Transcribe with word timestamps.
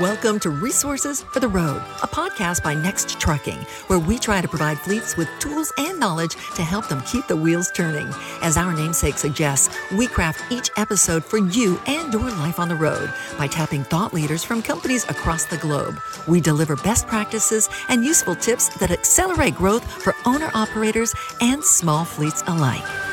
Welcome 0.00 0.40
to 0.40 0.50
Resources 0.50 1.22
for 1.22 1.38
the 1.38 1.46
Road, 1.46 1.76
a 2.02 2.08
podcast 2.08 2.64
by 2.64 2.74
Next 2.74 3.20
Trucking, 3.20 3.58
where 3.86 3.98
we 3.98 4.18
try 4.18 4.40
to 4.40 4.48
provide 4.48 4.78
fleets 4.78 5.16
with 5.16 5.28
tools 5.38 5.72
and 5.78 6.00
knowledge 6.00 6.32
to 6.56 6.62
help 6.62 6.88
them 6.88 7.00
keep 7.02 7.28
the 7.28 7.36
wheels 7.36 7.70
turning. 7.70 8.08
As 8.42 8.56
our 8.56 8.72
namesake 8.72 9.18
suggests, 9.18 9.76
we 9.92 10.08
craft 10.08 10.50
each 10.50 10.68
episode 10.76 11.24
for 11.24 11.38
you 11.38 11.78
and 11.86 12.12
your 12.12 12.28
life 12.30 12.58
on 12.58 12.68
the 12.68 12.74
road 12.74 13.12
by 13.38 13.46
tapping 13.46 13.84
thought 13.84 14.12
leaders 14.12 14.42
from 14.42 14.62
companies 14.62 15.04
across 15.04 15.44
the 15.44 15.58
globe. 15.58 16.00
We 16.26 16.40
deliver 16.40 16.74
best 16.76 17.06
practices 17.06 17.68
and 17.88 18.04
useful 18.04 18.34
tips 18.34 18.70
that 18.78 18.90
accelerate 18.90 19.54
growth 19.54 19.84
for 20.02 20.14
owner 20.24 20.50
operators 20.54 21.14
and 21.40 21.62
small 21.62 22.04
fleets 22.04 22.42
alike. 22.46 23.03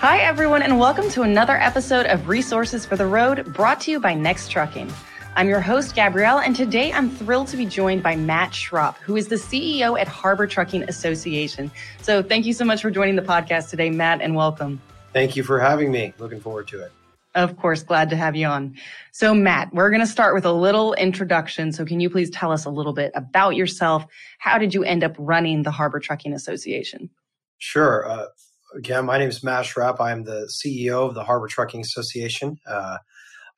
Hi, 0.00 0.18
everyone, 0.18 0.62
and 0.62 0.78
welcome 0.78 1.10
to 1.10 1.22
another 1.22 1.56
episode 1.56 2.06
of 2.06 2.28
Resources 2.28 2.86
for 2.86 2.94
the 2.94 3.04
Road 3.04 3.52
brought 3.52 3.80
to 3.80 3.90
you 3.90 3.98
by 3.98 4.14
Next 4.14 4.48
Trucking. 4.48 4.92
I'm 5.34 5.48
your 5.48 5.60
host, 5.60 5.96
Gabrielle, 5.96 6.38
and 6.38 6.54
today 6.54 6.92
I'm 6.92 7.10
thrilled 7.10 7.48
to 7.48 7.56
be 7.56 7.66
joined 7.66 8.04
by 8.04 8.14
Matt 8.14 8.52
Schrap, 8.52 8.94
who 8.98 9.16
is 9.16 9.26
the 9.26 9.34
CEO 9.34 9.98
at 10.00 10.06
Harbor 10.06 10.46
Trucking 10.46 10.84
Association. 10.84 11.68
So 12.00 12.22
thank 12.22 12.46
you 12.46 12.52
so 12.52 12.64
much 12.64 12.80
for 12.80 12.92
joining 12.92 13.16
the 13.16 13.22
podcast 13.22 13.70
today, 13.70 13.90
Matt, 13.90 14.22
and 14.22 14.36
welcome. 14.36 14.80
Thank 15.12 15.34
you 15.34 15.42
for 15.42 15.58
having 15.58 15.90
me. 15.90 16.14
Looking 16.18 16.38
forward 16.38 16.68
to 16.68 16.80
it. 16.80 16.92
Of 17.34 17.56
course, 17.56 17.82
glad 17.82 18.08
to 18.10 18.16
have 18.16 18.36
you 18.36 18.46
on. 18.46 18.76
So, 19.10 19.34
Matt, 19.34 19.74
we're 19.74 19.90
going 19.90 20.00
to 20.00 20.06
start 20.06 20.32
with 20.32 20.44
a 20.44 20.52
little 20.52 20.94
introduction. 20.94 21.72
So, 21.72 21.84
can 21.84 21.98
you 21.98 22.08
please 22.08 22.30
tell 22.30 22.52
us 22.52 22.64
a 22.64 22.70
little 22.70 22.92
bit 22.92 23.10
about 23.16 23.56
yourself? 23.56 24.06
How 24.38 24.58
did 24.58 24.74
you 24.74 24.84
end 24.84 25.02
up 25.02 25.16
running 25.18 25.64
the 25.64 25.72
Harbor 25.72 25.98
Trucking 25.98 26.34
Association? 26.34 27.10
Sure. 27.58 28.08
Uh, 28.08 28.26
again, 28.74 29.06
my 29.06 29.18
name 29.18 29.28
is 29.28 29.42
Matt 29.42 29.64
Schrap. 29.64 30.00
I'm 30.00 30.24
the 30.24 30.50
CEO 30.50 31.06
of 31.08 31.14
the 31.14 31.24
Harbor 31.24 31.48
Trucking 31.48 31.80
Association. 31.80 32.58
Uh, 32.66 32.98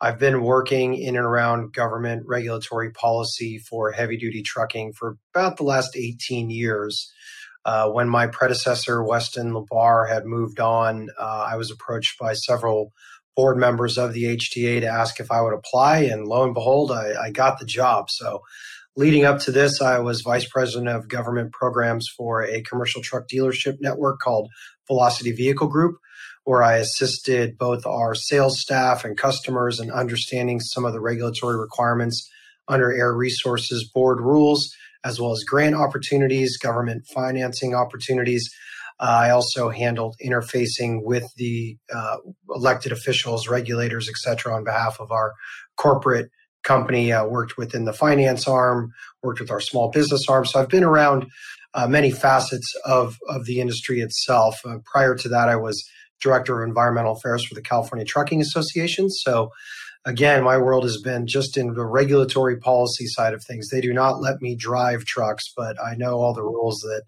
I've 0.01 0.19
been 0.19 0.43
working 0.43 0.95
in 0.95 1.17
and 1.17 1.25
around 1.25 1.75
government 1.75 2.25
regulatory 2.27 2.91
policy 2.91 3.59
for 3.59 3.93
heavy 3.93 4.17
duty 4.17 4.43
trucking 4.43 4.95
for 4.95 5.19
about 5.35 5.59
the 5.59 5.65
last 5.65 5.97
18 5.97 6.51
years. 6.51 7.13
Uh, 7.67 7.91
when 7.91 8.09
my 8.09 8.27
predecessor, 8.27 9.03
Weston 9.03 9.53
LaBar, 9.53 10.09
had 10.09 10.25
moved 10.25 10.61
on, 10.61 11.09
uh, 11.19 11.47
I 11.51 11.57
was 11.57 11.71
approached 11.71 12.19
by 12.19 12.33
several 12.33 12.93
board 13.37 13.59
members 13.59 13.99
of 13.99 14.15
the 14.15 14.37
HTA 14.37 14.81
to 14.81 14.87
ask 14.87 15.21
if 15.21 15.31
I 15.31 15.43
would 15.43 15.53
apply. 15.53 15.99
And 15.99 16.27
lo 16.27 16.45
and 16.45 16.55
behold, 16.55 16.91
I, 16.91 17.13
I 17.21 17.31
got 17.31 17.59
the 17.59 17.67
job. 17.67 18.11
So 18.11 18.41
leading 18.97 19.25
up 19.25 19.39
to 19.41 19.53
this, 19.53 19.81
I 19.81 19.99
was 19.99 20.23
vice 20.23 20.49
president 20.49 20.89
of 20.89 21.09
government 21.09 21.53
programs 21.53 22.09
for 22.17 22.43
a 22.43 22.63
commercial 22.63 23.03
truck 23.03 23.25
dealership 23.33 23.79
network 23.81 24.21
called 24.21 24.51
Velocity 24.87 25.33
Vehicle 25.33 25.69
Group, 25.69 25.97
where 26.45 26.63
I 26.63 26.77
assisted 26.77 27.59
both 27.59 27.87
our 27.87 28.15
sales 28.15 28.61
staff 28.61 29.05
and 29.05 29.17
customers 29.17 29.81
in 29.81 29.91
understanding 29.91 30.61
some 30.61 30.85
of 30.85 30.93
the 30.93 31.01
regulatory 31.01 31.57
requirements 31.57 32.29
under 32.69 32.93
Air 32.93 33.15
Resources 33.15 33.89
Board 33.93 34.21
rules, 34.21 34.75
as 35.05 35.21
well 35.21 35.33
as 35.33 35.45
grant 35.45 35.75
opportunities, 35.75 36.57
government 36.59 37.07
financing 37.07 37.75
opportunities. 37.75 38.51
I 38.99 39.31
also 39.31 39.71
handled 39.71 40.17
interfacing 40.23 41.01
with 41.03 41.25
the 41.37 41.79
uh, 41.95 42.19
elected 42.51 42.93
officials, 42.93 43.49
regulators, 43.49 44.09
et 44.09 44.17
cetera, 44.17 44.55
on 44.55 44.65
behalf 44.65 45.01
of 45.01 45.11
our 45.11 45.33
corporate 45.77 46.31
company. 46.63 47.13
Uh, 47.13 47.25
worked 47.27 47.57
within 47.57 47.85
the 47.85 47.93
finance 47.93 48.47
arm, 48.47 48.93
worked 49.23 49.41
with 49.41 49.51
our 49.51 49.61
small 49.61 49.91
business 49.91 50.29
arm. 50.29 50.45
So 50.45 50.61
I've 50.61 50.69
been 50.69 50.85
around 50.85 51.27
uh, 51.75 51.87
many 51.87 52.11
facets 52.11 52.75
of, 52.85 53.19
of 53.29 53.47
the 53.47 53.61
industry 53.61 54.01
itself. 54.01 54.61
Uh, 54.65 54.79
prior 54.85 55.15
to 55.15 55.29
that, 55.29 55.49
I 55.49 55.57
was 55.57 55.85
director 56.21 56.63
of 56.63 56.69
environmental 56.69 57.13
affairs 57.13 57.45
for 57.45 57.55
the 57.55 57.63
California 57.63 58.05
Trucking 58.05 58.41
Association. 58.41 59.09
So, 59.09 59.51
again, 60.05 60.43
my 60.43 60.59
world 60.59 60.85
has 60.85 61.01
been 61.01 61.27
just 61.27 61.57
in 61.57 61.75
the 61.75 61.87
regulatory 61.87 62.59
policy 62.59 63.07
side 63.07 63.35
of 63.35 63.43
things. 63.45 63.69
They 63.69 63.81
do 63.81 63.93
not 63.93 64.21
let 64.21 64.43
me 64.43 64.55
drive 64.55 65.05
trucks, 65.05 65.45
but 65.57 65.77
I 65.83 65.95
know 65.97 66.19
all 66.19 66.35
the 66.35 66.43
rules 66.43 66.81
that 66.81 67.03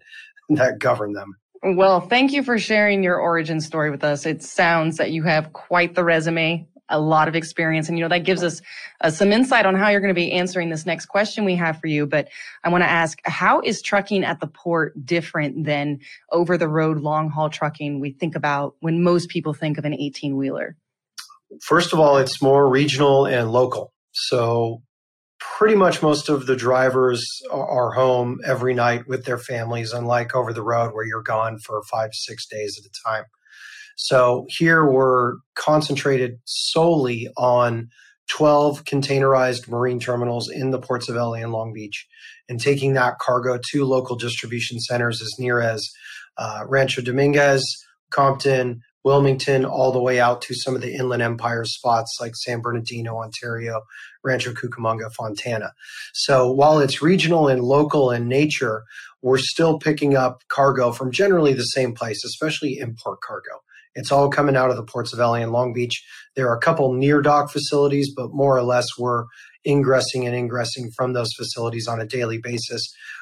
that 0.49 0.79
govern 0.79 1.13
them. 1.13 1.35
Well, 1.63 2.01
thank 2.01 2.33
you 2.33 2.43
for 2.43 2.59
sharing 2.59 3.03
your 3.03 3.17
origin 3.17 3.61
story 3.61 3.89
with 3.89 4.03
us. 4.03 4.25
It 4.25 4.43
sounds 4.43 4.97
that 4.97 5.11
you 5.11 5.23
have 5.23 5.53
quite 5.53 5.95
the 5.95 6.03
resume 6.03 6.67
a 6.89 6.99
lot 6.99 7.27
of 7.27 7.35
experience. 7.35 7.87
And, 7.87 7.97
you 7.97 8.03
know, 8.03 8.09
that 8.09 8.25
gives 8.25 8.43
us 8.43 8.61
uh, 9.01 9.09
some 9.09 9.31
insight 9.31 9.65
on 9.65 9.75
how 9.75 9.89
you're 9.89 10.01
going 10.01 10.13
to 10.13 10.19
be 10.19 10.31
answering 10.31 10.69
this 10.69 10.85
next 10.85 11.07
question 11.07 11.45
we 11.45 11.55
have 11.55 11.79
for 11.79 11.87
you. 11.87 12.05
But 12.05 12.29
I 12.63 12.69
want 12.69 12.83
to 12.83 12.89
ask, 12.89 13.19
how 13.23 13.61
is 13.61 13.81
trucking 13.81 14.23
at 14.23 14.39
the 14.39 14.47
port 14.47 14.93
different 15.05 15.65
than 15.65 15.99
over 16.31 16.57
the 16.57 16.67
road 16.67 16.99
long 16.99 17.29
haul 17.29 17.49
trucking 17.49 17.99
we 17.99 18.11
think 18.11 18.35
about 18.35 18.75
when 18.79 19.03
most 19.03 19.29
people 19.29 19.53
think 19.53 19.77
of 19.77 19.85
an 19.85 19.93
18 19.93 20.35
wheeler? 20.35 20.75
First 21.61 21.93
of 21.93 21.99
all, 21.99 22.17
it's 22.17 22.41
more 22.41 22.67
regional 22.67 23.25
and 23.25 23.51
local. 23.51 23.93
So 24.11 24.81
pretty 25.57 25.75
much 25.75 26.01
most 26.01 26.29
of 26.29 26.45
the 26.45 26.55
drivers 26.55 27.25
are 27.51 27.91
home 27.91 28.39
every 28.45 28.73
night 28.73 29.07
with 29.07 29.25
their 29.25 29.37
families, 29.37 29.91
unlike 29.91 30.35
over 30.35 30.53
the 30.53 30.63
road 30.63 30.93
where 30.93 31.05
you're 31.05 31.21
gone 31.21 31.59
for 31.59 31.81
five, 31.91 32.09
six 32.13 32.47
days 32.47 32.79
at 32.79 32.85
a 32.85 33.09
time. 33.09 33.25
So 33.95 34.45
here 34.49 34.85
we're 34.85 35.35
concentrated 35.55 36.39
solely 36.45 37.29
on 37.37 37.89
12 38.29 38.85
containerized 38.85 39.67
marine 39.67 39.99
terminals 39.99 40.49
in 40.49 40.71
the 40.71 40.79
ports 40.79 41.09
of 41.09 41.15
LA 41.15 41.33
and 41.33 41.51
Long 41.51 41.73
Beach 41.73 42.07
and 42.49 42.59
taking 42.59 42.93
that 42.93 43.19
cargo 43.19 43.59
to 43.71 43.85
local 43.85 44.15
distribution 44.15 44.79
centers 44.79 45.21
as 45.21 45.33
near 45.37 45.61
as 45.61 45.87
uh, 46.37 46.63
Rancho 46.67 47.01
Dominguez, 47.01 47.63
Compton, 48.09 48.81
Wilmington, 49.03 49.65
all 49.65 49.91
the 49.91 50.01
way 50.01 50.19
out 50.19 50.41
to 50.43 50.55
some 50.55 50.75
of 50.75 50.81
the 50.81 50.93
Inland 50.93 51.21
Empire 51.21 51.65
spots 51.65 52.17
like 52.21 52.35
San 52.35 52.61
Bernardino, 52.61 53.17
Ontario, 53.17 53.81
Rancho 54.23 54.53
Cucamonga, 54.53 55.11
Fontana. 55.13 55.73
So 56.13 56.49
while 56.49 56.79
it's 56.79 57.01
regional 57.01 57.49
and 57.49 57.61
local 57.61 58.11
in 58.11 58.29
nature, 58.29 58.83
we're 59.21 59.37
still 59.37 59.77
picking 59.77 60.15
up 60.15 60.41
cargo 60.47 60.91
from 60.91 61.11
generally 61.11 61.53
the 61.53 61.63
same 61.63 61.93
place, 61.93 62.23
especially 62.23 62.77
import 62.77 63.19
cargo. 63.21 63.61
It's 63.95 64.11
all 64.11 64.29
coming 64.29 64.55
out 64.55 64.69
of 64.69 64.75
the 64.75 64.83
ports 64.83 65.13
of 65.13 65.19
LA 65.19 65.35
and 65.35 65.51
Long 65.51 65.73
Beach. 65.73 66.03
There 66.35 66.49
are 66.49 66.57
a 66.57 66.61
couple 66.61 66.93
near 66.93 67.21
dock 67.21 67.51
facilities, 67.51 68.11
but 68.15 68.33
more 68.33 68.57
or 68.57 68.63
less 68.63 68.87
we're 68.97 69.25
ingressing 69.65 70.25
and 70.25 70.35
ingressing 70.35 70.91
from 70.95 71.13
those 71.13 71.31
facilities 71.37 71.87
on 71.87 72.01
a 72.01 72.05
daily 72.05 72.37
basis. 72.37 72.81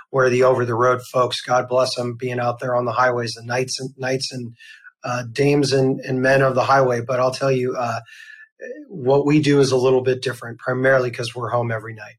Where 0.09 0.29
the 0.29 0.43
over 0.43 0.65
the 0.65 0.75
road 0.75 1.01
folks, 1.13 1.41
God 1.41 1.69
bless 1.69 1.95
them, 1.95 2.15
being 2.17 2.39
out 2.39 2.59
there 2.59 2.75
on 2.75 2.85
the 2.85 2.91
highways, 2.91 3.33
the 3.33 3.45
nights 3.45 3.79
and 3.79 3.91
knights 3.97 4.31
and 4.33 4.53
uh, 5.03 5.23
dames 5.31 5.71
and, 5.71 5.99
and 6.01 6.21
men 6.21 6.41
of 6.41 6.53
the 6.53 6.63
highway. 6.63 7.01
But 7.01 7.21
I'll 7.21 7.31
tell 7.31 7.51
you, 7.51 7.75
uh, 7.77 8.01
what 8.89 9.25
we 9.25 9.41
do 9.41 9.59
is 9.59 9.71
a 9.71 9.77
little 9.77 10.01
bit 10.01 10.21
different, 10.21 10.59
primarily 10.59 11.09
because 11.09 11.33
we're 11.33 11.49
home 11.49 11.71
every 11.71 11.93
night. 11.93 12.15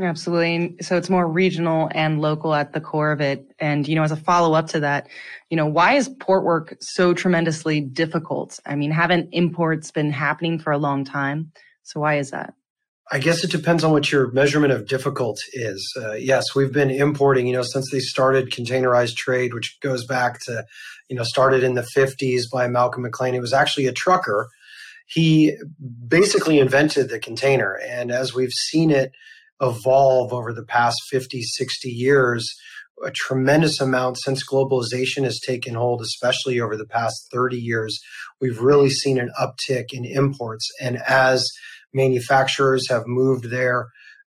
Absolutely. 0.00 0.76
So 0.80 0.96
it's 0.96 1.10
more 1.10 1.28
regional 1.28 1.90
and 1.92 2.20
local 2.20 2.54
at 2.54 2.72
the 2.72 2.80
core 2.80 3.12
of 3.12 3.20
it. 3.20 3.52
And, 3.58 3.86
you 3.86 3.94
know, 3.94 4.02
as 4.02 4.12
a 4.12 4.16
follow 4.16 4.54
up 4.54 4.68
to 4.68 4.80
that, 4.80 5.08
you 5.50 5.56
know, 5.56 5.66
why 5.66 5.94
is 5.94 6.08
port 6.08 6.44
work 6.44 6.76
so 6.80 7.12
tremendously 7.12 7.80
difficult? 7.80 8.58
I 8.64 8.74
mean, 8.74 8.90
haven't 8.90 9.28
imports 9.32 9.90
been 9.90 10.10
happening 10.10 10.58
for 10.58 10.72
a 10.72 10.78
long 10.78 11.04
time? 11.04 11.52
So 11.82 12.00
why 12.00 12.16
is 12.16 12.30
that? 12.30 12.54
I 13.10 13.18
guess 13.18 13.44
it 13.44 13.50
depends 13.50 13.84
on 13.84 13.92
what 13.92 14.10
your 14.10 14.30
measurement 14.30 14.72
of 14.72 14.86
difficult 14.86 15.38
is. 15.52 15.86
Uh, 16.00 16.12
yes, 16.12 16.54
we've 16.54 16.72
been 16.72 16.90
importing, 16.90 17.46
you 17.46 17.52
know, 17.52 17.62
since 17.62 17.90
they 17.90 17.98
started 18.00 18.50
containerized 18.50 19.16
trade, 19.16 19.52
which 19.52 19.78
goes 19.80 20.06
back 20.06 20.40
to, 20.46 20.64
you 21.10 21.16
know, 21.16 21.22
started 21.22 21.62
in 21.62 21.74
the 21.74 21.86
50s 21.94 22.44
by 22.50 22.66
Malcolm 22.68 23.02
McLean. 23.02 23.34
It 23.34 23.40
was 23.40 23.52
actually 23.52 23.86
a 23.86 23.92
trucker. 23.92 24.48
He 25.06 25.58
basically 26.08 26.58
invented 26.58 27.10
the 27.10 27.18
container. 27.18 27.78
And 27.86 28.10
as 28.10 28.32
we've 28.32 28.52
seen 28.52 28.90
it, 28.90 29.12
evolve 29.62 30.32
over 30.32 30.52
the 30.52 30.64
past 30.64 31.00
50, 31.10 31.42
60 31.42 31.88
years, 31.88 32.52
a 33.04 33.10
tremendous 33.10 33.80
amount 33.80 34.18
since 34.18 34.46
globalization 34.46 35.24
has 35.24 35.40
taken 35.40 35.74
hold, 35.74 36.02
especially 36.02 36.60
over 36.60 36.76
the 36.76 36.86
past 36.86 37.28
30 37.32 37.56
years. 37.56 37.98
We've 38.40 38.60
really 38.60 38.90
seen 38.90 39.18
an 39.18 39.30
uptick 39.40 39.86
in 39.92 40.04
imports. 40.04 40.68
And 40.80 40.98
as 41.06 41.48
manufacturers 41.94 42.88
have 42.88 43.06
moved 43.06 43.50
their 43.50 43.88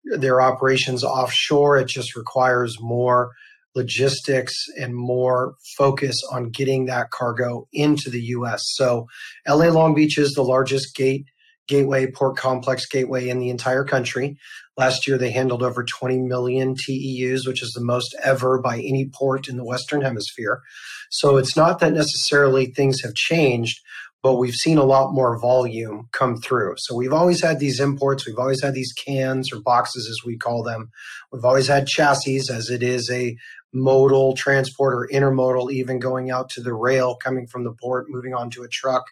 their 0.04 0.40
operations 0.40 1.04
offshore, 1.04 1.76
it 1.76 1.88
just 1.88 2.16
requires 2.16 2.78
more 2.80 3.32
logistics 3.74 4.54
and 4.80 4.94
more 4.94 5.54
focus 5.76 6.20
on 6.32 6.50
getting 6.50 6.86
that 6.86 7.10
cargo 7.10 7.68
into 7.72 8.08
the 8.08 8.22
US. 8.22 8.62
So 8.74 9.06
LA 9.46 9.66
Long 9.66 9.94
Beach 9.94 10.16
is 10.16 10.32
the 10.32 10.42
largest 10.42 10.94
gate 10.94 11.26
gateway 11.68 12.10
port 12.10 12.36
complex 12.36 12.86
gateway 12.86 13.28
in 13.28 13.38
the 13.38 13.50
entire 13.50 13.84
country. 13.84 14.36
Last 14.76 15.06
year, 15.06 15.18
they 15.18 15.30
handled 15.30 15.62
over 15.62 15.84
20 15.84 16.18
million 16.18 16.74
TEUs, 16.74 17.46
which 17.46 17.62
is 17.62 17.72
the 17.72 17.84
most 17.84 18.16
ever 18.22 18.60
by 18.60 18.78
any 18.78 19.10
port 19.12 19.48
in 19.48 19.56
the 19.56 19.64
Western 19.64 20.00
Hemisphere. 20.00 20.62
So 21.10 21.36
it's 21.36 21.56
not 21.56 21.80
that 21.80 21.92
necessarily 21.92 22.66
things 22.66 23.00
have 23.02 23.14
changed, 23.14 23.80
but 24.22 24.34
we've 24.34 24.54
seen 24.54 24.78
a 24.78 24.84
lot 24.84 25.12
more 25.12 25.38
volume 25.38 26.08
come 26.12 26.36
through. 26.36 26.74
So 26.78 26.94
we've 26.94 27.12
always 27.12 27.42
had 27.42 27.60
these 27.60 27.80
imports, 27.80 28.26
we've 28.26 28.38
always 28.38 28.62
had 28.62 28.74
these 28.74 28.92
cans 28.92 29.52
or 29.52 29.60
boxes, 29.60 30.08
as 30.08 30.26
we 30.26 30.36
call 30.36 30.62
them. 30.62 30.90
We've 31.32 31.44
always 31.44 31.68
had 31.68 31.86
chassis, 31.86 32.38
as 32.50 32.70
it 32.70 32.82
is 32.82 33.10
a 33.10 33.36
modal 33.72 34.34
transport 34.34 34.94
or 34.94 35.08
intermodal, 35.12 35.70
even 35.72 35.98
going 35.98 36.30
out 36.30 36.48
to 36.50 36.62
the 36.62 36.74
rail, 36.74 37.16
coming 37.16 37.46
from 37.46 37.64
the 37.64 37.72
port, 37.72 38.06
moving 38.08 38.34
on 38.34 38.50
to 38.50 38.62
a 38.62 38.68
truck. 38.68 39.04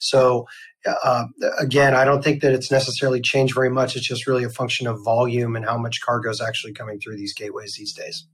So, 0.00 0.46
uh, 0.86 1.24
again, 1.58 1.94
I 1.94 2.04
don't 2.04 2.22
think 2.22 2.42
that 2.42 2.52
it's 2.52 2.70
necessarily 2.70 3.20
changed 3.20 3.54
very 3.54 3.70
much. 3.70 3.96
It's 3.96 4.06
just 4.06 4.26
really 4.26 4.44
a 4.44 4.50
function 4.50 4.86
of 4.86 4.98
volume 5.04 5.56
and 5.56 5.64
how 5.64 5.78
much 5.78 6.00
cargo 6.00 6.30
is 6.30 6.40
actually 6.40 6.72
coming 6.72 6.98
through 6.98 7.16
these 7.16 7.34
gateways 7.34 7.74
these 7.74 7.92
days. 7.92 8.26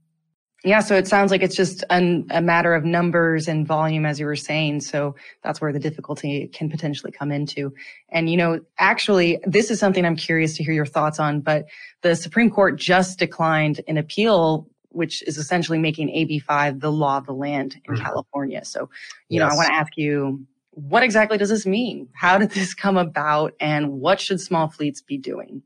Yeah, 0.63 0.79
so 0.79 0.95
it 0.95 1.07
sounds 1.07 1.29
like 1.29 1.43
it's 1.43 1.55
just 1.55 1.83
an, 1.91 2.25
a 2.31 2.41
matter 2.41 2.73
of 2.73 2.83
numbers 2.83 3.47
and 3.47 3.65
volume, 3.67 4.07
as 4.07 4.19
you 4.19 4.25
were 4.25 4.35
saying. 4.35 4.81
So 4.81 5.15
that's 5.43 5.61
where 5.61 5.71
the 5.71 5.79
difficulty 5.79 6.47
can 6.47 6.67
potentially 6.67 7.11
come 7.11 7.31
into. 7.31 7.73
And, 8.09 8.27
you 8.27 8.37
know, 8.37 8.59
actually, 8.79 9.39
this 9.45 9.69
is 9.69 9.79
something 9.79 10.03
I'm 10.03 10.15
curious 10.15 10.57
to 10.57 10.63
hear 10.63 10.73
your 10.73 10.85
thoughts 10.85 11.19
on, 11.19 11.41
but 11.41 11.67
the 12.01 12.15
Supreme 12.15 12.49
Court 12.49 12.75
just 12.75 13.19
declined 13.19 13.81
an 13.87 13.97
appeal 13.97 14.67
which 14.97 15.21
is 15.23 15.37
essentially 15.37 15.77
making 15.77 16.09
AB5 16.09 16.81
the 16.81 16.91
law 16.91 17.17
of 17.17 17.25
the 17.25 17.33
land 17.33 17.79
in 17.85 17.93
mm-hmm. 17.93 18.03
California. 18.03 18.65
So, 18.65 18.89
you 19.29 19.39
yes. 19.39 19.41
know, 19.41 19.53
I 19.53 19.55
want 19.55 19.67
to 19.67 19.73
ask 19.73 19.95
you, 19.95 20.45
what 20.71 21.03
exactly 21.03 21.37
does 21.37 21.49
this 21.49 21.65
mean? 21.65 22.09
How 22.13 22.37
did 22.37 22.51
this 22.51 22.73
come 22.73 22.97
about 22.97 23.53
and 23.59 23.93
what 23.93 24.19
should 24.19 24.41
small 24.41 24.67
fleets 24.67 25.01
be 25.01 25.17
doing? 25.17 25.61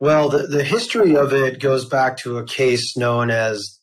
Well, 0.00 0.28
the, 0.28 0.46
the 0.46 0.64
history 0.64 1.16
of 1.16 1.32
it 1.32 1.60
goes 1.60 1.84
back 1.84 2.16
to 2.18 2.38
a 2.38 2.44
case 2.44 2.96
known 2.96 3.30
as 3.30 3.78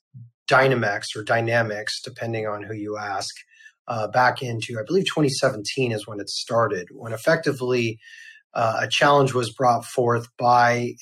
Dynamex 0.50 1.16
or 1.16 1.24
Dynamics, 1.24 2.02
depending 2.02 2.48
on 2.48 2.63
who 2.63 2.74
you 2.74 2.98
ask, 2.98 3.34
uh, 3.88 4.08
back 4.08 4.42
into, 4.42 4.78
I 4.80 4.84
believe, 4.86 5.06
2017 5.06 5.92
is 5.92 6.06
when 6.06 6.19
it 6.19 6.30
started, 6.30 6.90
when 6.92 7.13
effectively 7.13 7.98
uh, 8.54 8.81
a 8.81 8.88
challenge 8.88 9.34
was 9.34 9.52
brought 9.54 9.86
forth 9.86 10.28
by 10.38 10.94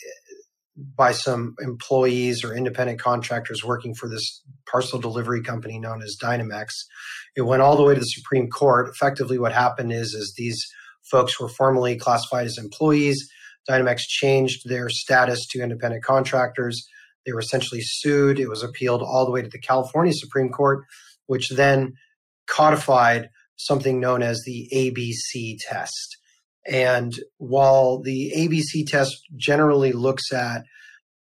by 0.95 1.11
some 1.11 1.55
employees 1.59 2.43
or 2.43 2.55
independent 2.55 2.99
contractors 2.99 3.63
working 3.63 3.93
for 3.93 4.07
this 4.07 4.41
parcel 4.69 4.99
delivery 4.99 5.41
company 5.41 5.79
known 5.79 6.01
as 6.01 6.17
Dynamex. 6.21 6.69
It 7.35 7.41
went 7.41 7.61
all 7.61 7.75
the 7.75 7.83
way 7.83 7.93
to 7.93 7.99
the 7.99 8.05
Supreme 8.05 8.49
Court. 8.49 8.89
Effectively, 8.89 9.37
what 9.37 9.53
happened 9.53 9.91
is, 9.91 10.13
is 10.13 10.33
these 10.37 10.65
folks 11.09 11.39
were 11.39 11.49
formally 11.49 11.97
classified 11.97 12.45
as 12.45 12.57
employees. 12.57 13.29
Dynamex 13.69 14.01
changed 14.07 14.67
their 14.67 14.89
status 14.89 15.47
to 15.47 15.61
independent 15.61 16.03
contractors. 16.03 16.87
They 17.25 17.33
were 17.33 17.39
essentially 17.39 17.81
sued. 17.81 18.39
It 18.39 18.49
was 18.49 18.63
appealed 18.63 19.01
all 19.01 19.25
the 19.25 19.31
way 19.31 19.41
to 19.41 19.49
the 19.49 19.59
California 19.59 20.13
Supreme 20.13 20.49
Court, 20.49 20.85
which 21.27 21.49
then 21.49 21.93
codified 22.47 23.29
something 23.55 23.99
known 23.99 24.23
as 24.23 24.41
the 24.45 24.69
ABC 24.73 25.57
test. 25.67 26.17
And 26.69 27.13
while 27.37 27.99
the 27.99 28.31
ABC 28.35 28.85
test 28.87 29.17
generally 29.35 29.91
looks 29.91 30.31
at 30.31 30.63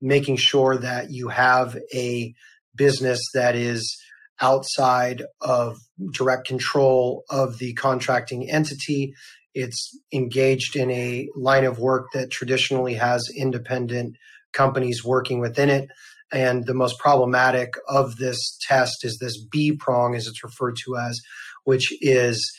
making 0.00 0.36
sure 0.36 0.76
that 0.76 1.10
you 1.10 1.28
have 1.28 1.76
a 1.94 2.34
business 2.74 3.20
that 3.32 3.54
is 3.54 3.96
outside 4.40 5.22
of 5.40 5.76
direct 6.12 6.46
control 6.46 7.24
of 7.30 7.58
the 7.58 7.72
contracting 7.74 8.50
entity, 8.50 9.14
it's 9.54 9.98
engaged 10.12 10.76
in 10.76 10.90
a 10.90 11.28
line 11.34 11.64
of 11.64 11.78
work 11.78 12.08
that 12.12 12.30
traditionally 12.30 12.94
has 12.94 13.26
independent 13.34 14.16
companies 14.52 15.04
working 15.04 15.40
within 15.40 15.70
it. 15.70 15.88
And 16.32 16.66
the 16.66 16.74
most 16.74 16.98
problematic 16.98 17.74
of 17.88 18.16
this 18.16 18.58
test 18.68 19.04
is 19.04 19.18
this 19.18 19.42
B 19.50 19.76
prong, 19.78 20.14
as 20.14 20.26
it's 20.26 20.42
referred 20.42 20.76
to 20.84 20.96
as, 20.96 21.20
which 21.64 21.92
is 22.02 22.52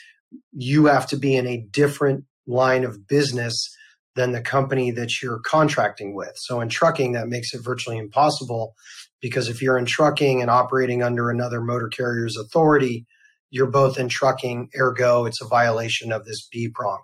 you 0.54 0.86
have 0.86 1.07
to 1.07 1.18
be 1.18 1.36
in 1.36 1.45
a 1.45 1.66
different 1.69 2.25
line 2.47 2.83
of 2.83 3.07
business 3.07 3.69
than 4.15 4.31
the 4.31 4.41
company 4.41 4.89
that 4.91 5.21
you're 5.21 5.39
contracting 5.39 6.15
with. 6.15 6.33
So 6.35 6.59
in 6.59 6.69
trucking, 6.69 7.11
that 7.11 7.27
makes 7.27 7.53
it 7.53 7.63
virtually 7.63 7.97
impossible 7.97 8.73
because 9.21 9.47
if 9.47 9.61
you're 9.61 9.77
in 9.77 9.85
trucking 9.85 10.41
and 10.41 10.49
operating 10.49 11.03
under 11.03 11.29
another 11.29 11.61
motor 11.61 11.88
carrier's 11.88 12.38
authority, 12.38 13.05
you're 13.49 13.69
both 13.69 13.97
in 13.97 14.09
trucking, 14.09 14.69
ergo, 14.77 15.25
it's 15.25 15.41
a 15.41 15.47
violation 15.47 16.11
of 16.11 16.25
this 16.25 16.47
B 16.51 16.69
prong. 16.73 16.99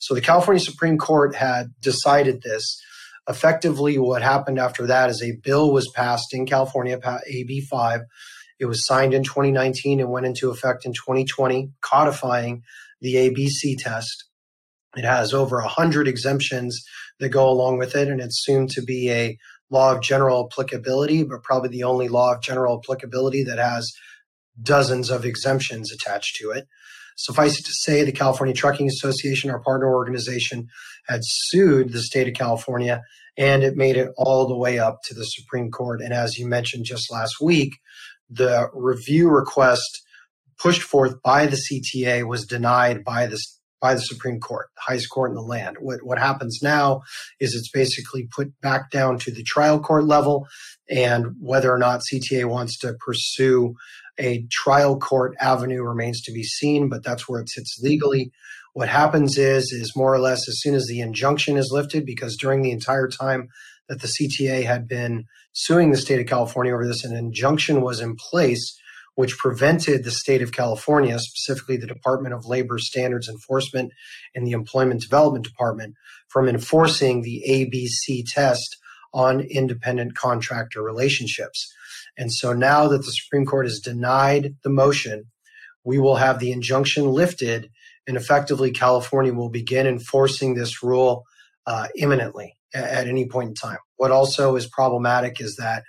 So 0.00 0.14
the 0.14 0.20
California 0.20 0.60
Supreme 0.60 0.98
Court 0.98 1.34
had 1.34 1.68
decided 1.80 2.42
this. 2.42 2.80
Effectively, 3.28 3.98
what 3.98 4.22
happened 4.22 4.58
after 4.58 4.86
that 4.86 5.10
is 5.10 5.22
a 5.22 5.36
bill 5.42 5.72
was 5.72 5.90
passed 5.94 6.32
in 6.32 6.46
California, 6.46 6.98
AB 7.26 7.62
5. 7.62 8.00
It 8.58 8.66
was 8.66 8.86
signed 8.86 9.14
in 9.14 9.22
2019 9.22 10.00
and 10.00 10.10
went 10.10 10.26
into 10.26 10.50
effect 10.50 10.84
in 10.84 10.92
2020, 10.92 11.70
codifying 11.80 12.62
the 13.00 13.14
ABC 13.14 13.76
test. 13.78 14.24
It 14.96 15.04
has 15.04 15.34
over 15.34 15.56
100 15.56 16.08
exemptions 16.08 16.82
that 17.20 17.28
go 17.28 17.48
along 17.48 17.78
with 17.78 17.94
it, 17.94 18.08
and 18.08 18.20
it's 18.20 18.42
soon 18.44 18.66
to 18.68 18.82
be 18.82 19.10
a 19.10 19.38
law 19.70 19.94
of 19.94 20.02
general 20.02 20.48
applicability, 20.50 21.24
but 21.24 21.42
probably 21.42 21.68
the 21.68 21.84
only 21.84 22.08
law 22.08 22.34
of 22.34 22.42
general 22.42 22.80
applicability 22.82 23.44
that 23.44 23.58
has 23.58 23.92
dozens 24.60 25.10
of 25.10 25.24
exemptions 25.24 25.92
attached 25.92 26.36
to 26.36 26.50
it. 26.50 26.66
Suffice 27.16 27.58
it 27.58 27.66
to 27.66 27.72
say, 27.72 28.04
the 28.04 28.12
California 28.12 28.54
Trucking 28.54 28.88
Association, 28.88 29.50
our 29.50 29.60
partner 29.60 29.92
organization, 29.92 30.68
had 31.06 31.20
sued 31.24 31.92
the 31.92 32.00
state 32.00 32.28
of 32.28 32.34
California 32.34 33.02
and 33.36 33.62
it 33.62 33.76
made 33.76 33.96
it 33.96 34.10
all 34.16 34.46
the 34.46 34.56
way 34.56 34.78
up 34.78 34.98
to 35.04 35.14
the 35.14 35.24
Supreme 35.24 35.70
Court. 35.70 36.00
And 36.00 36.12
as 36.12 36.38
you 36.38 36.46
mentioned 36.46 36.84
just 36.84 37.10
last 37.10 37.40
week, 37.40 37.74
the 38.28 38.68
review 38.74 39.30
request 39.30 40.02
pushed 40.58 40.82
forth 40.82 41.22
by 41.22 41.46
the 41.46 41.56
CTA 41.56 42.26
was 42.26 42.44
denied 42.44 43.04
by 43.04 43.26
the 43.26 43.40
by 43.80 43.94
the 43.94 44.00
Supreme 44.00 44.40
Court, 44.40 44.68
the 44.74 44.92
highest 44.92 45.10
court 45.10 45.30
in 45.30 45.36
the 45.36 45.42
land. 45.42 45.76
What, 45.80 46.02
what 46.02 46.18
happens 46.18 46.60
now 46.62 47.02
is 47.40 47.54
it's 47.54 47.70
basically 47.70 48.28
put 48.34 48.58
back 48.60 48.90
down 48.90 49.18
to 49.20 49.30
the 49.30 49.42
trial 49.42 49.80
court 49.80 50.04
level, 50.04 50.46
and 50.90 51.34
whether 51.40 51.72
or 51.72 51.78
not 51.78 52.00
CTA 52.00 52.48
wants 52.48 52.78
to 52.78 52.94
pursue 52.94 53.74
a 54.18 54.46
trial 54.50 54.98
court 54.98 55.34
avenue 55.40 55.82
remains 55.82 56.20
to 56.22 56.32
be 56.32 56.42
seen, 56.42 56.88
but 56.88 57.04
that's 57.04 57.28
where 57.28 57.40
it 57.40 57.48
sits 57.48 57.78
legally. 57.82 58.32
What 58.72 58.88
happens 58.88 59.38
is, 59.38 59.72
is 59.72 59.96
more 59.96 60.12
or 60.12 60.18
less 60.18 60.48
as 60.48 60.60
soon 60.60 60.74
as 60.74 60.86
the 60.86 61.00
injunction 61.00 61.56
is 61.56 61.70
lifted, 61.72 62.04
because 62.04 62.36
during 62.36 62.62
the 62.62 62.72
entire 62.72 63.08
time 63.08 63.48
that 63.88 64.00
the 64.00 64.08
CTA 64.08 64.64
had 64.64 64.88
been 64.88 65.24
suing 65.52 65.90
the 65.90 65.96
state 65.96 66.20
of 66.20 66.26
California 66.26 66.72
over 66.72 66.86
this, 66.86 67.04
an 67.04 67.16
injunction 67.16 67.80
was 67.80 68.00
in 68.00 68.16
place 68.16 68.78
which 69.18 69.36
prevented 69.36 70.04
the 70.04 70.12
state 70.12 70.42
of 70.42 70.52
California, 70.52 71.18
specifically 71.18 71.76
the 71.76 71.88
Department 71.88 72.32
of 72.32 72.46
Labor 72.46 72.78
Standards 72.78 73.28
Enforcement 73.28 73.92
and 74.32 74.46
the 74.46 74.52
Employment 74.52 75.00
Development 75.00 75.44
Department, 75.44 75.96
from 76.28 76.48
enforcing 76.48 77.22
the 77.22 77.42
ABC 77.48 78.22
test 78.32 78.76
on 79.12 79.40
independent 79.40 80.14
contractor 80.14 80.84
relationships. 80.84 81.68
And 82.16 82.32
so 82.32 82.52
now 82.52 82.86
that 82.86 82.98
the 82.98 83.10
Supreme 83.10 83.44
Court 83.44 83.66
has 83.66 83.80
denied 83.80 84.54
the 84.62 84.70
motion, 84.70 85.24
we 85.82 85.98
will 85.98 86.16
have 86.16 86.38
the 86.38 86.52
injunction 86.52 87.08
lifted, 87.08 87.70
and 88.06 88.16
effectively 88.16 88.70
California 88.70 89.34
will 89.34 89.50
begin 89.50 89.88
enforcing 89.88 90.54
this 90.54 90.80
rule 90.80 91.24
uh, 91.66 91.88
imminently 91.96 92.57
at 92.74 93.06
any 93.06 93.26
point 93.28 93.50
in 93.50 93.54
time. 93.54 93.78
What 93.96 94.10
also 94.10 94.56
is 94.56 94.66
problematic 94.66 95.40
is 95.40 95.56
that 95.56 95.84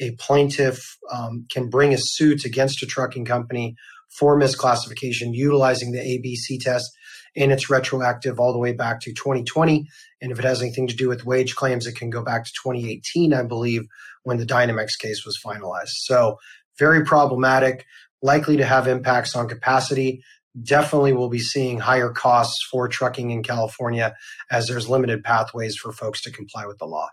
a 0.00 0.12
plaintiff 0.12 0.96
um, 1.12 1.46
can 1.50 1.70
bring 1.70 1.94
a 1.94 1.98
suit 1.98 2.44
against 2.44 2.82
a 2.82 2.86
trucking 2.86 3.24
company 3.24 3.76
for 4.10 4.38
misclassification 4.38 5.34
utilizing 5.34 5.92
the 5.92 5.98
ABC 5.98 6.60
test, 6.60 6.90
and 7.36 7.52
it's 7.52 7.70
retroactive 7.70 8.38
all 8.38 8.52
the 8.52 8.58
way 8.58 8.72
back 8.72 9.00
to 9.00 9.12
2020. 9.12 9.86
And 10.20 10.32
if 10.32 10.38
it 10.38 10.44
has 10.44 10.62
anything 10.62 10.86
to 10.86 10.96
do 10.96 11.08
with 11.08 11.26
wage 11.26 11.54
claims, 11.56 11.86
it 11.86 11.96
can 11.96 12.10
go 12.10 12.22
back 12.22 12.44
to 12.44 12.50
2018, 12.62 13.34
I 13.34 13.42
believe, 13.42 13.82
when 14.22 14.38
the 14.38 14.46
Dynamex 14.46 14.98
case 15.00 15.24
was 15.24 15.38
finalized. 15.44 15.94
So, 16.02 16.38
very 16.78 17.04
problematic, 17.04 17.86
likely 18.22 18.56
to 18.56 18.64
have 18.64 18.88
impacts 18.88 19.36
on 19.36 19.48
capacity. 19.48 20.22
Definitely 20.62 21.12
will 21.14 21.28
be 21.28 21.40
seeing 21.40 21.80
higher 21.80 22.10
costs 22.10 22.66
for 22.70 22.86
trucking 22.88 23.30
in 23.30 23.42
California 23.42 24.14
as 24.50 24.66
there's 24.66 24.88
limited 24.88 25.24
pathways 25.24 25.76
for 25.76 25.92
folks 25.92 26.22
to 26.22 26.30
comply 26.30 26.66
with 26.66 26.78
the 26.78 26.86
law. 26.86 27.08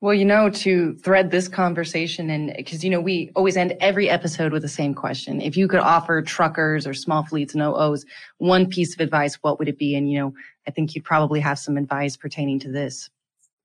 Well, 0.00 0.14
you 0.14 0.24
know, 0.24 0.48
to 0.48 0.94
thread 0.94 1.32
this 1.32 1.48
conversation 1.48 2.30
and 2.30 2.54
because, 2.56 2.84
you 2.84 2.90
know, 2.90 3.00
we 3.00 3.32
always 3.34 3.56
end 3.56 3.76
every 3.80 4.08
episode 4.08 4.52
with 4.52 4.62
the 4.62 4.68
same 4.68 4.94
question. 4.94 5.40
If 5.40 5.56
you 5.56 5.66
could 5.66 5.80
offer 5.80 6.22
truckers 6.22 6.86
or 6.86 6.94
small 6.94 7.24
fleets 7.24 7.52
and 7.52 7.62
OOs 7.62 8.04
one 8.38 8.68
piece 8.68 8.94
of 8.94 9.00
advice, 9.00 9.34
what 9.42 9.58
would 9.58 9.68
it 9.68 9.76
be? 9.76 9.96
And, 9.96 10.10
you 10.10 10.20
know, 10.20 10.34
I 10.68 10.70
think 10.70 10.94
you'd 10.94 11.04
probably 11.04 11.40
have 11.40 11.58
some 11.58 11.76
advice 11.76 12.16
pertaining 12.16 12.60
to 12.60 12.70
this. 12.70 13.10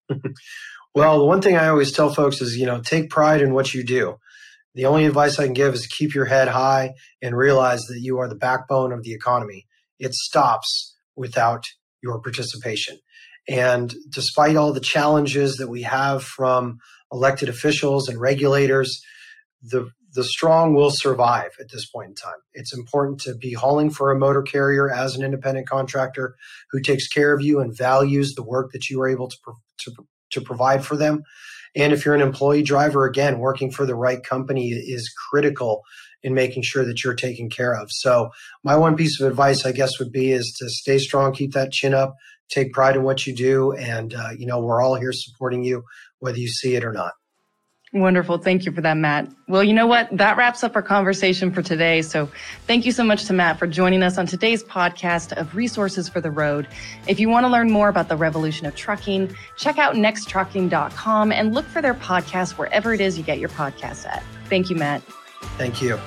well, 0.96 1.20
the 1.20 1.26
one 1.26 1.40
thing 1.40 1.56
I 1.56 1.68
always 1.68 1.92
tell 1.92 2.12
folks 2.12 2.42
is, 2.42 2.58
you 2.58 2.66
know, 2.66 2.82
take 2.82 3.12
pride 3.12 3.42
in 3.42 3.54
what 3.54 3.76
you 3.76 3.84
do. 3.84 4.18
The 4.76 4.86
only 4.86 5.06
advice 5.06 5.38
I 5.40 5.46
can 5.46 5.54
give 5.54 5.74
is 5.74 5.88
keep 5.88 6.16
your 6.16 6.26
head 6.26 6.48
high 6.48 6.94
and 7.22 7.38
realize 7.38 7.82
that 7.84 8.00
you 8.02 8.20
are 8.20 8.28
the 8.28 8.36
backbone 8.36 8.92
of 8.92 9.04
the 9.04 9.14
economy. 9.14 9.68
It 10.00 10.14
stops 10.14 10.96
without 11.16 11.66
your 12.02 12.20
participation. 12.20 12.98
And 13.48 13.94
despite 14.10 14.56
all 14.56 14.74
the 14.74 14.80
challenges 14.80 15.58
that 15.58 15.70
we 15.70 15.84
have 15.84 16.24
from 16.24 16.80
elected 17.12 17.50
officials 17.50 18.08
and 18.08 18.20
regulators, 18.20 19.02
the 19.62 19.92
the 20.14 20.24
strong 20.24 20.76
will 20.76 20.92
survive 20.92 21.52
at 21.60 21.72
this 21.72 21.88
point 21.90 22.10
in 22.10 22.16
time. 22.16 22.38
It's 22.54 22.72
important 22.72 23.20
to 23.22 23.36
be 23.36 23.54
hauling 23.54 23.90
for 23.90 24.12
a 24.12 24.20
motor 24.20 24.44
carrier 24.44 24.92
as 24.92 25.16
an 25.16 25.24
independent 25.24 25.68
contractor 25.68 26.36
who 26.72 26.82
takes 26.82 27.08
care 27.08 27.34
of 27.34 27.42
you 27.42 27.60
and 27.60 27.76
values 27.76 28.36
the 28.36 28.44
work 28.44 28.72
that 28.74 28.90
you 28.90 29.02
are 29.02 29.10
able 29.10 29.30
to, 29.30 29.38
to, 29.80 29.92
to 30.32 30.42
provide 30.42 30.86
for 30.86 30.96
them. 30.96 31.24
And 31.76 31.92
if 31.92 32.06
you're 32.06 32.16
an 32.16 32.22
employee 32.22 32.64
driver, 32.64 33.06
again, 33.06 33.40
working 33.40 33.72
for 33.72 33.86
the 33.86 33.96
right 33.96 34.24
company 34.24 34.70
is 34.70 35.14
critical 35.30 35.84
in 36.22 36.34
making 36.34 36.64
sure 36.64 36.86
that 36.86 37.04
you're 37.04 37.16
taken 37.16 37.50
care 37.50 37.74
of. 37.74 37.90
So 37.92 38.30
my 38.64 38.76
one 38.76 38.96
piece 38.96 39.20
of 39.20 39.28
advice, 39.28 39.66
I 39.66 39.72
guess, 39.72 40.00
would 40.00 40.12
be 40.12 40.32
is 40.32 40.56
to 40.60 40.70
stay 40.70 40.98
strong, 40.98 41.34
keep 41.34 41.54
that 41.54 41.72
chin 41.72 41.94
up, 41.94 42.16
take 42.50 42.74
pride 42.74 42.96
in 42.96 43.04
what 43.04 43.26
you 43.28 43.36
do, 43.36 43.74
and 43.74 44.14
uh, 44.14 44.30
you 44.38 44.46
know 44.46 44.60
we're 44.60 44.82
all 44.82 44.96
here 44.96 45.12
supporting 45.12 45.64
you, 45.64 45.84
whether 46.20 46.38
you 46.38 46.48
see 46.48 46.76
it 46.76 46.84
or 46.84 46.94
not. 46.94 47.14
Wonderful. 47.94 48.40
Thank 48.40 48.66
you 48.66 48.72
for 48.72 48.82
that, 48.82 48.98
Matt. 48.98 49.30
Well, 49.48 49.64
you 49.64 49.72
know 49.72 49.86
what? 49.86 50.10
That 50.12 50.36
wraps 50.36 50.64
up 50.64 50.76
our 50.76 50.82
conversation 50.82 51.52
for 51.52 51.62
today. 51.62 52.02
So 52.02 52.28
thank 52.66 52.88
you 52.88 52.92
so 52.92 53.04
much 53.04 53.26
to 53.26 53.34
Matt 53.34 53.60
for 53.60 53.68
joining 53.68 54.02
us 54.02 54.18
on 54.18 54.26
today's 54.26 54.64
podcast 54.64 55.32
of 55.34 55.56
Resources 55.56 56.10
for 56.10 56.20
the 56.20 56.32
Road. 56.32 56.68
If 57.08 57.20
you 57.20 57.30
want 57.30 57.44
to 57.44 57.50
learn 57.50 57.70
more 57.70 57.90
about 57.90 58.10
the 58.10 58.18
revolution 58.18 58.66
of 58.66 58.76
trucking, 58.76 59.36
check 59.58 59.78
out 59.78 59.94
nexttrucking.com 59.94 61.32
and 61.32 61.54
look 61.54 61.66
for 61.66 61.84
their 61.84 61.94
podcast 61.94 62.58
wherever 62.58 62.96
it 62.96 63.02
is 63.02 63.16
you 63.16 63.24
get 63.24 63.38
your 63.38 63.50
podcast 63.50 64.08
at. 64.08 64.24
Thank 64.50 64.72
you, 64.72 64.76
Matt. 64.76 65.04
Thank 65.58 65.80
you. 65.80 66.00